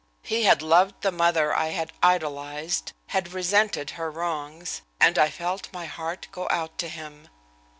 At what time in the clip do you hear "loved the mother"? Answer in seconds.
0.63-1.53